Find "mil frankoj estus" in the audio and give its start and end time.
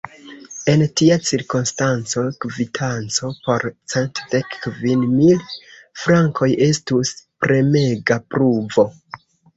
5.19-7.13